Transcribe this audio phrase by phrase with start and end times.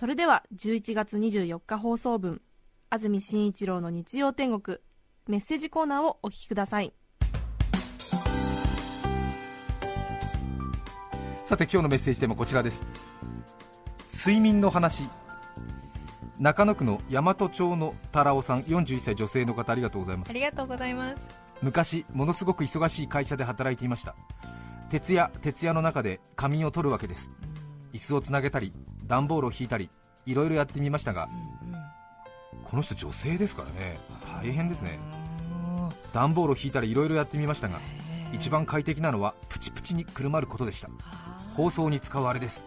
[0.00, 2.40] それでは11月24日放送分
[2.88, 4.78] 安住紳一郎の日曜天国
[5.28, 6.94] メッセージコーナーをお聞きください。
[11.44, 12.82] さて今日のメッセージテーマこちらです。
[14.10, 15.06] 睡眠の話。
[16.38, 20.30] 中野区の大和町の太郎さん41歳女性の方ありがとうございます。
[20.30, 21.22] ありがとうございます。
[21.60, 24.16] 昔ものすごく忙しい会社で働いていました。
[24.88, 27.30] 徹夜徹夜の中で仮眠を取るわけです。
[27.92, 28.72] 椅子をつなげたり
[29.10, 29.90] 段ボールを引いたり
[30.24, 31.28] いろいろやってみましたが
[32.62, 33.98] この人女性ですからね。
[34.40, 35.00] 大変ですね。
[36.12, 37.80] 段ボールを引いたりいろいろやってみましたが
[38.32, 40.88] 一番快適なのはプチプチにくるまることでした。
[41.56, 42.64] 包装に使うあれです。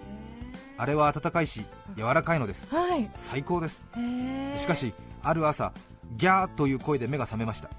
[0.77, 1.63] あれは温かいし
[1.95, 2.67] 柔らかいのです。
[2.75, 3.09] はい。
[3.13, 3.81] 最高です。
[4.57, 5.72] しかしある朝
[6.17, 7.69] ギャーという声で目が覚めました。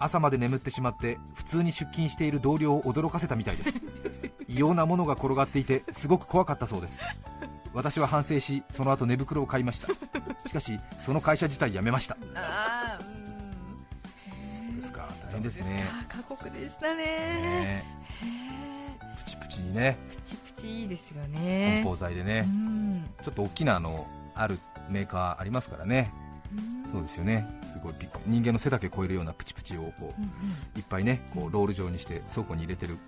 [0.00, 3.74] 朝まで眠ってしまって普通に出勤している同僚を驚かせたみたいです。
[4.48, 6.98] 異様なものが転がっていてすごく怖かったそうです
[7.74, 9.88] 私は反省しその後寝袋を買いました。
[10.46, 12.16] しかしその会社自体辞めました。
[12.34, 13.06] あー
[14.70, 14.80] うん。
[14.80, 15.08] ですか。
[15.26, 15.84] 大変ですね。
[16.08, 17.04] 過酷でしたね。
[17.04, 17.84] ね。
[19.18, 19.96] プチプチにね。
[20.10, 22.44] プチプチいいですよ梱ね包材でね。
[22.46, 23.04] うん。
[23.22, 26.12] ちょっと大きなあのあるメーカーありますからね。
[26.90, 27.46] そうですよね。
[27.72, 27.94] すごい
[28.26, 30.30] 人間の背丈超えるようなプチプチをこうんうん。
[30.76, 32.98] ういっぱいねこうロール状にして倉庫に入れてる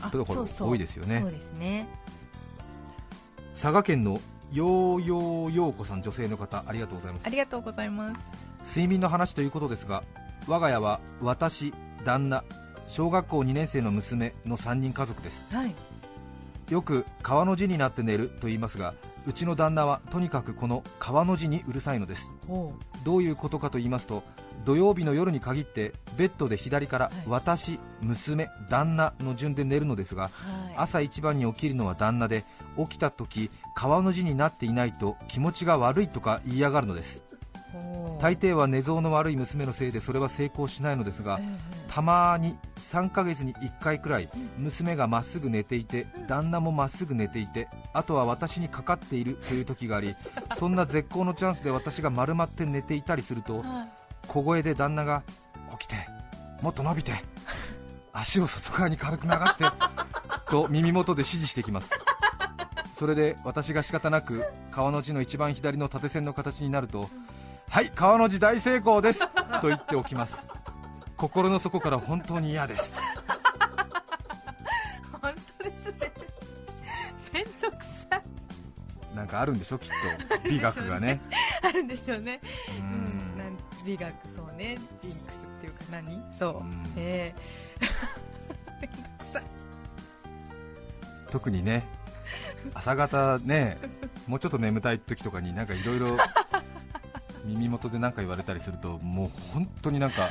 [0.00, 0.70] あところそうそう。
[0.70, 1.20] 多いですよね。
[1.20, 1.88] そうですね
[3.54, 4.20] 佐賀県の
[4.52, 7.26] ようようようこさん女性の方ありがとうございます。
[7.26, 8.20] ありがとうございます。
[8.64, 10.04] 睡眠の話ということですが
[10.46, 11.72] 我が家は私
[12.04, 12.44] 旦那
[12.86, 15.54] 小学校2年生の娘の3人家族です。
[15.54, 15.74] はい。
[16.70, 18.94] よく川の字になって寝ると言いますが
[19.26, 22.30] うちの旦那はとにかくこの川の字にうるさいのです。
[22.46, 22.72] ほ
[23.04, 24.22] どういうことかと言いますと
[24.64, 27.14] 土曜日の夜に限ってベッドで左からはい。
[27.26, 30.30] 私、娘、旦那の順で寝るのですが
[30.76, 32.44] 朝一番に起きるのは旦那で
[32.78, 37.22] 起きた時川の字になっていないと気持ちが悪いとか言いやがるのです。
[38.20, 41.44] 大抵は寝相の悪い娘のせいでそれは成功しないのですがえ
[41.88, 41.92] え。
[41.92, 50.14] たまに3ヶ月に1回くらい娘がまっすぐ寝ていて旦那もまっすぐ寝ていてあとは私にかかっているという時があり
[50.58, 55.22] そんな絶好のチャンスで私が丸まって寝ていたりするとはい小声で旦那が
[55.78, 55.96] 起きて
[56.62, 57.12] もっと伸びて
[58.12, 59.64] 足を外側に軽く流して
[60.48, 61.90] と耳元で指示してきます。
[62.94, 67.08] それで私が仕方なく川の字の一番左の縦線の形になると
[67.68, 69.26] はい川の字大成功です
[69.60, 70.36] と言っておきます。
[71.16, 72.92] 心の底から本当に嫌です。
[75.20, 76.12] 本当ですね。
[77.32, 79.16] めんどくさい。
[79.16, 80.48] なんかあるんでしょきっと。
[80.48, 81.20] 美学がね。
[81.62, 82.40] あるんでしょうね。
[82.68, 83.11] うん
[83.84, 84.78] 美学そうね。
[85.00, 86.22] ジンクスっていうか何？
[86.32, 86.58] そう。
[86.58, 86.84] うん。
[86.96, 87.42] ええ。
[88.80, 89.42] めんどくさい
[91.30, 91.84] 特にね
[92.74, 93.78] 朝方ね
[94.26, 96.16] もうちょっと眠たい時とかになんかいろいろ
[97.44, 100.22] 耳元で何か言われたりするともう本当になんか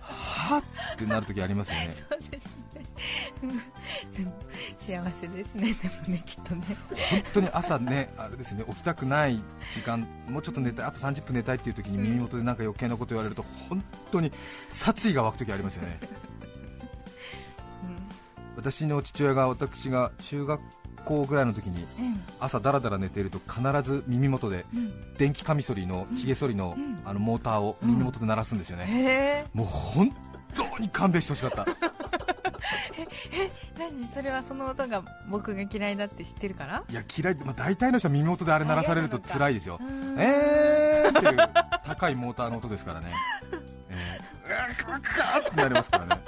[0.00, 0.62] はっ
[0.94, 1.94] ってなる時ありますよね。
[2.10, 2.46] そうです
[4.22, 4.32] ね
[4.86, 5.74] 幸せですね。
[5.82, 6.64] でもねきっとね。
[7.10, 9.42] 本当に朝ねあれですよね起きたくない
[9.74, 14.32] 時間もうちょっと寝たいあと30分寝たいっていう時に耳元でなんか余計なこと言われると本当に
[14.68, 15.98] 殺意が湧く時ありますよね。
[18.56, 20.60] 私の父親が私が中学
[21.04, 24.92] 校ぐらいの時にうん朝だらだら寝ていると必ず耳元でうん。
[25.16, 26.98] 電気カミソリのひげ剃りの,、うん。
[27.04, 30.14] あのモーターを耳元で鳴らすんですよね、もう本
[30.54, 31.81] 当に勘弁してほしかった
[33.78, 34.08] 何？
[34.14, 36.82] それはその音が僕が嫌いだって知ってるから？
[36.88, 39.78] いや嫌い、まあ、大体の人は耳元であれ鳴らされると辛いですよ。
[39.80, 41.36] うんえーっていう。
[41.86, 43.12] 高いモーターの音ですからね、
[43.90, 46.22] えー、カッカーってなりますからね。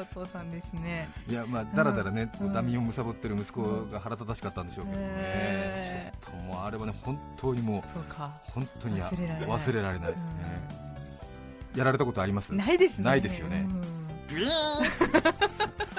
[0.00, 1.08] お父さんですね。
[1.28, 2.52] いやまあだらだらね、うん。
[2.52, 8.30] ダミを貪ってる息子が腹立たしかったんでしょうけどね、へちょっともうあれはね本当にもうそうか。
[8.42, 10.10] 本当にや忘れられない。
[10.12, 10.16] うん。
[10.16, 10.20] ね
[11.76, 12.54] やられたことあります？
[12.54, 13.04] ないですね。
[13.04, 13.66] ないですよね。
[13.68, 13.79] うん
[14.34, 14.50] ビーン。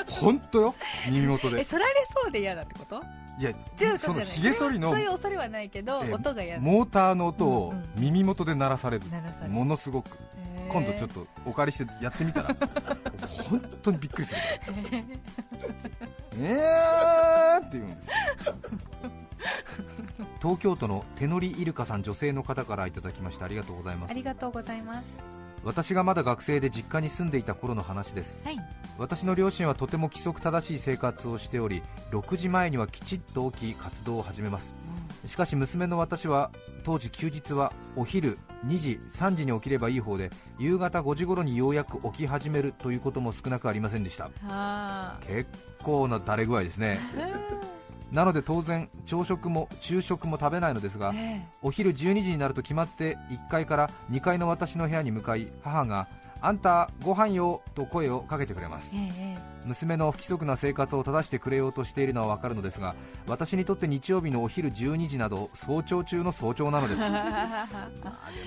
[0.09, 0.75] 本当よ？
[1.09, 1.61] 耳元で。
[1.61, 1.93] えそられ
[2.23, 3.01] そうで嫌だってこと？
[3.39, 3.53] いや
[3.97, 6.61] そのひげ剃りのそういう恐れはないけどえー音が嫌だ。
[6.61, 7.85] モーターの音をうんうん。
[7.97, 9.51] 耳元で鳴らされる、鳴らされる。
[9.53, 10.09] ものすごく。
[10.09, 10.71] へー。
[10.71, 12.55] 今度ちょっとお借りしてやってみたら。
[13.49, 14.41] 本当にびっくりする。
[16.39, 18.07] えーって言うんです。
[18.07, 18.55] よ
[20.39, 23.45] 東京都の手乗りイルカさん女性の方からいただきました。
[23.45, 24.11] ありがとうございます。
[24.11, 28.39] ありがとうございます私がまだ学生で実家に住んでいた頃の話です。
[28.43, 28.57] はい。
[28.97, 31.81] 私の両親はとても規則正しい生活をしており
[32.11, 34.75] 6時前にはきちっと起き活動を始めます。
[35.25, 36.51] しかし娘の私は
[36.83, 44.31] 当時休日はお昼2時3時に起きればいい方で夕方5時頃にようやく起き始めるということも少なくありませんでした。
[44.47, 45.19] あ。
[45.27, 45.47] 結
[45.83, 46.99] 構な垂れ具合ですね
[48.11, 51.41] なので当然朝食も昼食も食べないのですがーえ。
[51.61, 56.07] お昼12時になると決まって1階から2階の私の部屋に向かい母が
[56.43, 58.91] あんたご飯よと声をかけてくれます。
[58.93, 62.95] ええ娘の不規則な生活を正してくれようとしているのはわかるのですが
[63.27, 66.99] 私にとって日曜日のお昼12時など早朝中の早朝なのです。
[67.05, 67.13] でも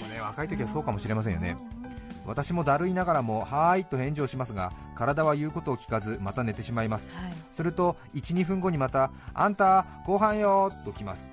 [0.09, 1.57] ね若い時はそうかもしれませんよね
[2.27, 7.11] 私もだるいながらもはーいと返事をしますが体は言うことを聞かずまた寝てしまいます。
[7.15, 7.33] はい。
[7.51, 11.29] すると12分後にまたあんたご飯よと来ます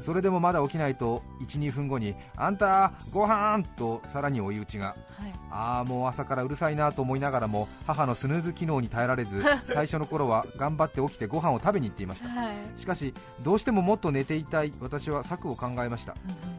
[0.00, 4.86] それでもまだ起きないと12分後にあんたご飯とさらに追い打ちが。
[4.86, 4.96] はい。
[5.50, 12.28] ああもう朝からうるさいなと思いながらも母のスヌーズ機能に耐えられず最初の頃は頑張って起きてご飯を食べに行っていました。
[12.28, 12.56] はい。
[12.76, 16.14] しかしどうしてももっと寝ていたい私は策を考えました。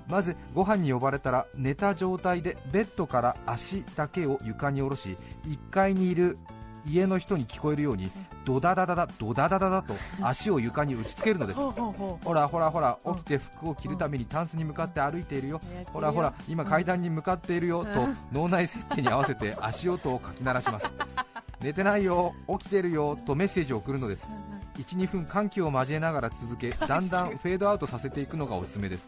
[0.07, 6.38] まずご飯に呼ばれたら寝た状態でベッドから足だけを床に下ろし1階にいる
[6.89, 8.12] 家の人に聞こえるように
[8.45, 11.60] ドダダダダドダダダダと足を床に打ちつけるのです。
[11.60, 13.16] ほらほらほらうん。
[13.16, 15.62] 起きて服を着るためにタンスに向かって歩いているよ。
[15.94, 18.18] ほらほら今階段に向かっているよとうん。
[18.31, 20.92] 脳内設定に合わせて足音をかき鳴らします。
[21.62, 24.28] 寝てないよ起きてるよとメッセージを送るのです。
[24.78, 29.07] 12分緩急を交えながら続けだんだんフェードアウトさせていくのがおすすめです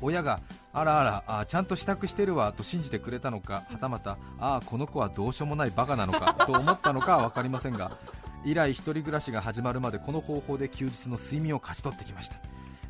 [0.00, 0.40] 親が
[0.72, 7.96] あらあらあちゃんと支度してるわと信じてくれたのかはたまたああこの子はどうしようもないバカなのかと思ったのか は分かりませんが
[8.44, 12.36] 以来一人暮らしが始まるまでこの方法で休日の睡眠を勝ち取ってきました。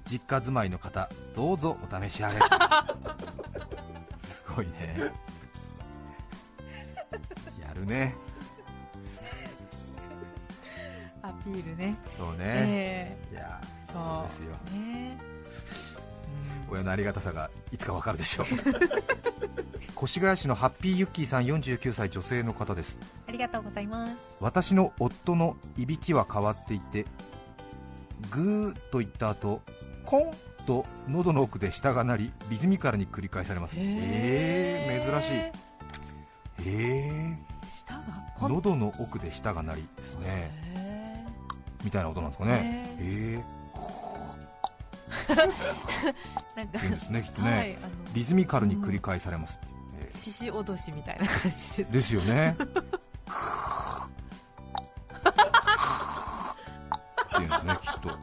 [0.05, 2.39] 実家住まいの方どうぞお試しあれ。
[4.19, 5.11] すごいね。
[7.61, 8.15] やるね。
[11.23, 11.97] アピールね。
[12.17, 14.03] そうね、えいやえそう。
[14.03, 14.57] そですよ。
[14.73, 15.36] うね
[16.71, 18.47] 親のありがたさがいつかわかるでしょう。
[20.05, 22.99] 越谷市のハッピーユッキーさん49歳女性の方です。
[23.27, 24.17] ありがとうございます。
[24.41, 27.07] 私の夫のいびきは変わっていて
[28.31, 29.63] グーと言った後
[30.05, 30.31] コン
[30.67, 33.77] と喉の奥で舌が鳴りリズミカルに繰り返されます。
[33.79, 35.67] えー、珍しい。
[36.69, 40.51] えー、喉の奥で舌が鳴りですね。
[40.75, 41.25] へ
[41.85, 42.97] みたいな音なんですかね。
[42.99, 47.77] えー、っー なんかですねきっとね、はい
[48.15, 49.59] リズミカルに繰り返されます、
[50.01, 52.57] えー獅子脅しみたいな感じですですよね。
[57.37, 58.19] っていうんですね、きっと。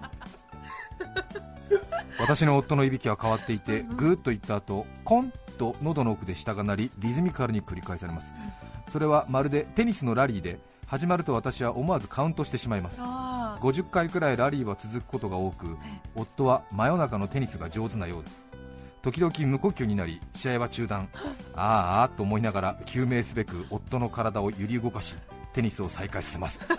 [2.20, 8.34] 私の夫のいびきは変わっていて、ぐーっと言った後、コンと喉の奥で下が鳴り、リズミカルに繰り返されます。
[8.88, 13.02] それはまるでテニスのラリーで、始まると私は思わずカウントしてしまいます。
[13.64, 15.78] あ50回くらいラリーは続くことが多く、
[16.16, 18.44] 夫は真夜中のテニスが上手なようです。
[19.02, 21.10] 時々無呼吸になり試合は中断。
[21.54, 25.16] あーあーと思いながら救命すべく夫の体を揺り動かし
[25.54, 26.60] テニスを再開させます。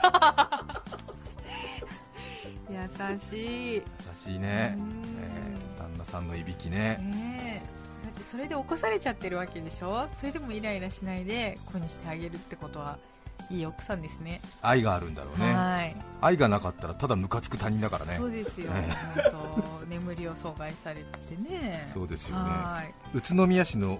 [2.71, 2.77] 優
[3.19, 3.75] しい。
[3.77, 3.83] 優
[4.15, 4.75] しいね。
[4.79, 6.99] うん、えー旦那さんのいびきね。
[7.03, 8.05] ねえ。
[8.05, 10.09] だってそれで起こされちゃってるわけでしょ？
[10.19, 12.99] それでもイライラしないで子にしてあげるってことは
[13.51, 14.41] いい奥さんですね。
[14.63, 15.55] 愛があるんだろうね。
[15.55, 15.97] はい。
[16.21, 18.17] 愛がなかったらただムカつく他人だからね。
[18.17, 18.89] そうですよ、ね
[19.89, 21.87] 眠りを阻害されてね。
[21.93, 22.43] そうですよね。
[22.43, 23.17] はい。
[23.17, 23.99] 宇都宮市の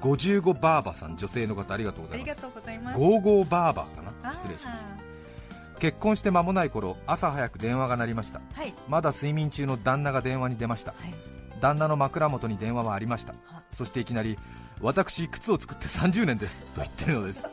[0.00, 2.30] 55バーバさん女性の方ありがとうございます。
[2.30, 2.98] ありがとうございます。
[2.98, 4.34] 55バーバかな？
[4.34, 5.80] 失礼しました。
[5.80, 8.40] 結婚して間もない頃朝早く電話が鳴りました。
[8.52, 8.74] はい。
[8.88, 10.92] まだ睡眠中の旦那が電話に出ました。
[10.92, 11.14] はい。
[11.60, 14.36] 旦那の枕元に電話はありましたはそしていきなり
[14.82, 17.44] 私靴を作って30年ですと言ってるのですへ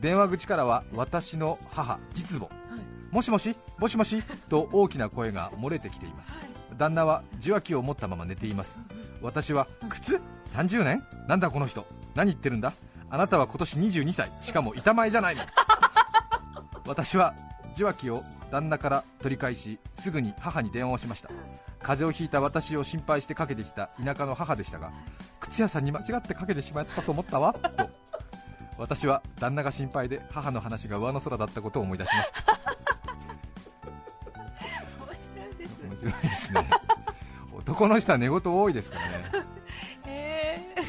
[0.00, 2.48] 電話口からは私の母実母。
[2.50, 2.80] えはい。
[3.10, 6.32] もしもしもしもしと大きな声が漏れてきています。
[6.76, 8.78] 旦那は受話器を持ったまま寝ています。
[9.22, 11.02] 私は靴？30年？
[11.28, 11.86] なんだこの人。
[12.14, 12.72] 何言ってるんだ？
[13.10, 14.30] あなたは今年22歳。
[14.42, 15.42] しかも板前じゃないの。
[16.86, 17.34] 私は
[17.74, 21.30] 受話器を旦那から取り返しすぐに母に電話をしました。
[21.80, 24.90] 風邪をひいた私を心配してかけてきた田舎の母でしたが
[25.40, 27.52] 靴屋さんに間違ってかけてしまったと思ったわ？
[27.52, 27.90] と
[28.78, 32.32] 私は旦那が心配で母の話が上の空だったことを思い出します。
[35.82, 36.68] 面白いですね。
[37.54, 39.46] 男の人は寝言多いですからね。
[40.06, 40.84] へえ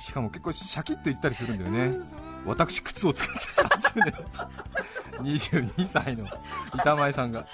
[0.00, 1.98] しかも結構シャキッと言ったりするんだよね。
[2.46, 3.40] 私靴を作って
[3.76, 6.26] 30年です22歳の
[6.74, 7.46] 板前さんが。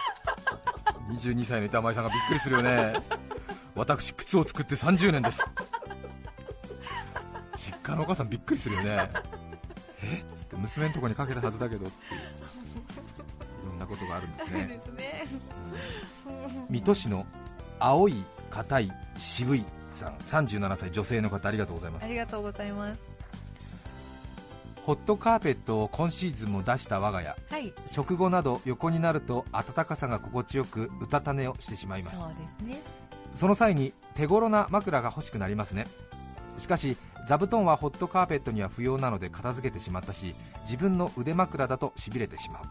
[1.11, 2.94] 22歳の板前さんがびっくりするよね。
[3.75, 5.38] 私靴を作って30年です。
[5.38, 5.55] 実
[7.87, 9.11] 家のお母さんびっくりするよね。
[10.02, 10.25] え？
[10.26, 12.21] っつって娘のとこにかけたはずだけどっていう。
[12.21, 12.25] い
[13.69, 14.66] ろんなことがあるんですね。
[14.66, 15.25] ですね。
[16.69, 17.26] 水戸市の
[17.78, 20.16] 青い硬い渋いさん。
[20.19, 22.05] 37歳女性の方ありがとうございます。
[22.05, 22.99] ありがとうございます。
[24.85, 27.35] ホットカーペットを今シーズンも出した我が家。
[27.50, 27.73] はい。
[27.88, 32.19] 食後など横になると暖かさが心地よくうたた寝をしてしまいます。
[32.19, 32.83] そうですね。
[33.35, 35.87] その際に手頃な枕が欲しくなりますね。
[36.57, 42.62] しかし座布団はホットカーペットには不要なので片付けてしまったし自分の腕枕だとしびれてしまう。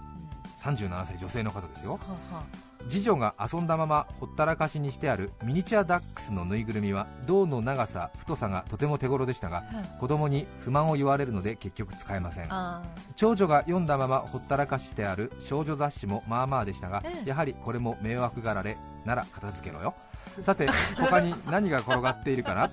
[0.62, 1.94] 37歳女性の方ですよ。
[1.94, 2.00] は
[2.32, 2.44] あは
[2.88, 9.86] 次女が遊んだままほったらかしにしてあるミニチュアダックスのぬいぐるみは胴の長さ太さがとても手頃でしたがあはい。
[10.00, 12.48] 子供に不満を言われるので結局使えません。
[12.50, 12.84] あ
[13.16, 17.30] 長女が読んだままほったらかしてある少女雑誌もまあまあでしたが、ええ。
[17.30, 19.96] やはりこれも迷惑がられなら片付けろよ。
[20.42, 22.70] さて他に 何が転がっているかな？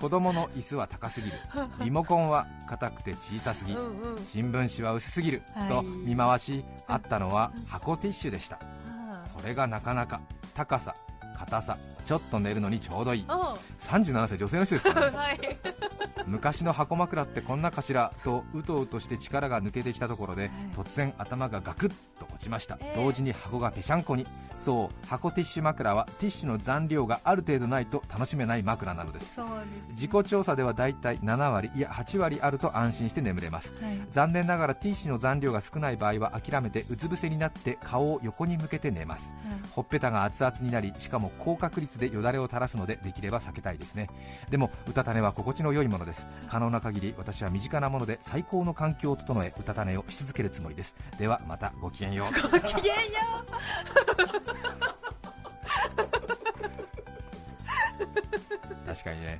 [0.00, 1.38] 子供の椅子は高すぎる。
[1.82, 4.24] リモコンは硬くて小さすぎーうんうん。
[4.24, 5.68] 新聞紙は薄すぎる、はい。
[5.68, 8.58] と見回しあったのは箱ティッシュでした。
[8.58, 8.95] あ
[9.36, 10.20] これがなかなか
[10.54, 10.94] 高さ
[11.36, 11.76] 硬さ
[12.06, 13.24] ちょっと寝るのにちょうどいい。
[13.24, 15.16] ーお37歳女性の人ですからね。
[15.18, 15.38] はい。
[16.26, 24.26] 昔の箱枕ってこんなかしらとうとうとして力が抜けてきたところで、突然頭がガクッと落ちました、ええ同時に箱がぺしゃんこに
[24.58, 29.32] そう箱ティッシュ枕はティッシュの残量がある程度ないと楽しめない枕なのです。
[29.34, 33.74] そうです自己調査ではだいたい7割いや8割あると安心して眠れます。
[33.80, 34.00] はい。
[34.10, 39.32] 残念ながらティッシュの残量が少ない場合は諦めてうつ伏せになって顔を横に向けて寝ます。
[39.72, 44.08] ほっぺたが熱々になりしかも高確率でよだれを垂らすのでできれば避けたいですね。
[44.50, 46.26] でもうたた寝は心地の良いものです。
[46.48, 50.94] 可能な限り私は身近なもので最高の環境を整えうたた寝をし続けるつもりです。
[51.18, 52.50] ではまたごきげんよう。
[52.50, 52.92] ごきげんよ
[58.86, 59.38] 確かにね。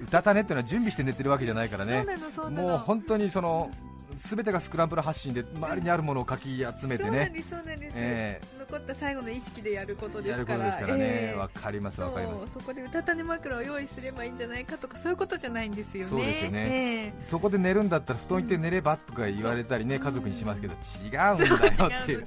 [0.00, 2.04] うたた寝っていうのは準備して寝てるわけじゃないからうね
[2.50, 3.70] もう本当にその
[4.18, 7.30] 全てがスクランブル発信で周りにあるものをかき集めてね。
[7.34, 10.58] ですそうなんです、え残った最後の意識でやることですから。
[10.58, 11.04] とですからね。
[11.04, 11.38] ええ。
[11.38, 12.52] わ、かりますわかります。
[12.54, 16.10] そこでうたた寝枕を用意すればいいんじゃないかとかそういうことじゃないんですよね。
[16.10, 16.68] そうですよね。
[16.70, 17.26] ええ。
[17.30, 21.56] そこで寝るんだったら布団行って寝ればとか言われたりね家族にしますけど違うんだよ
[22.02, 22.24] っていう。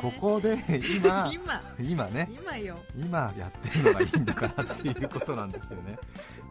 [0.00, 0.58] ここで
[0.98, 1.62] 今今。
[1.78, 2.28] 今ね。
[2.32, 2.76] 今よ。
[2.96, 5.98] 今やってるのがいいんだからっていうことなんですよね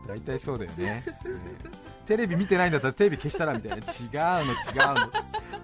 [0.07, 3.77] 大体そうだよね、え ーテレビ見てないんだったらテレビ消したらみたいな。
[3.77, 5.12] 違うの違うの。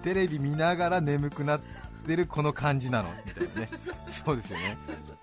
[0.02, 1.60] テレビ見ながら眠くなっ
[2.06, 3.10] てるこの感じなの。
[3.26, 3.68] みたいなね。
[4.08, 4.78] そうですよね。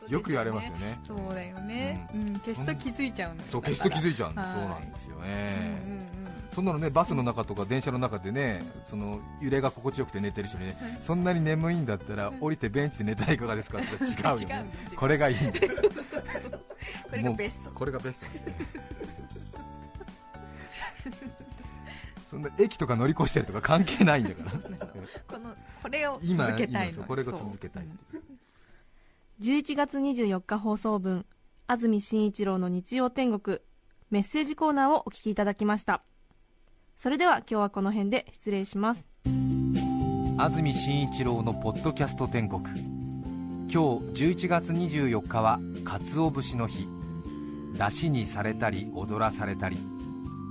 [0.07, 0.99] よく言われますよね。
[1.05, 2.33] そうだよね、うん。
[2.39, 4.55] 消すと気づいちゃうんそう消すと気づいちゃうんですはい。
[4.55, 6.16] そうなんですようんね、うんうん
[6.57, 14.65] そんなのねバスの中とか電車の中でねその揺れが心地よくて寝てる人にね、そんなに眠いんだったら降りてベンチで寝たらいかがですかって違うよね。
[14.95, 15.73] これがいいんだよ。
[17.11, 17.69] これがベスト。
[17.69, 18.55] これがベストね。
[22.27, 24.51] そんな駅とか乗り越してるとか関係ないんだから。
[25.27, 27.03] このこれを今続けたいの。
[27.03, 27.83] これが続けたい。
[28.11, 28.21] そう。
[29.41, 31.27] 11月24日放送分
[31.67, 33.59] 安住紳一郎の日曜天国
[34.09, 36.01] メッセージコーナーをお聞きいただきました
[36.99, 39.07] それでは今日はこの辺で失礼します。
[39.23, 42.63] 安住紳一郎のポッドキャスト天国。
[42.63, 42.71] 今
[43.69, 43.75] 日
[44.25, 46.87] 11月24日は鰹節の日。
[47.77, 49.77] 出汁にされたり踊らされたり。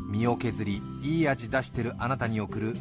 [0.09, 2.77] 身を削りいい味出してるあなたに送る。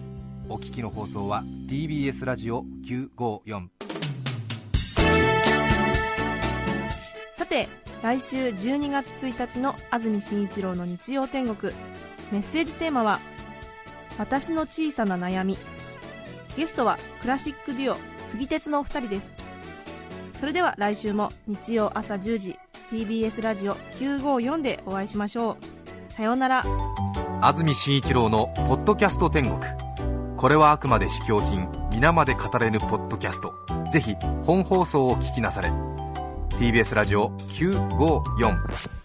[0.48, 3.68] お聞きの放送は TBS ラジオ954
[7.34, 7.68] さて
[8.04, 11.74] 来週12月1日の安住紳一郎の日曜天国。
[12.32, 13.20] メッセージテーマは
[14.18, 15.58] 「私の小さな悩み」
[16.56, 17.98] ゲストはクラシックデュオ
[18.30, 19.30] 杉鉄のお二人です。
[20.40, 22.60] それでは来週も日曜朝10時
[22.92, 25.58] TBS ラジオ954でお会いしましょ
[26.10, 26.14] う。
[26.14, 26.64] さようなら。
[27.42, 29.60] 安住紳一郎の「ポッドキャスト天国」
[30.38, 33.54] これはあくまで試供品皆まで語れぬポッドキャスト。
[33.92, 35.72] ぜひ本放送を聞きなされ。
[36.58, 39.05] TBS ラジオ954